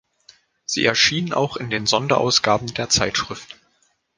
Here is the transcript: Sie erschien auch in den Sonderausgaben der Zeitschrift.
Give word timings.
Sie 0.65 0.83
erschien 0.83 1.31
auch 1.31 1.57
in 1.57 1.69
den 1.69 1.85
Sonderausgaben 1.85 2.73
der 2.73 2.89
Zeitschrift. 2.89 3.59